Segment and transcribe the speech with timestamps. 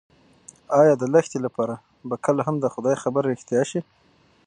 [0.79, 1.75] ایا د لښتې لپاره
[2.07, 3.79] به کله هم د خدای خبره رښتیا شي؟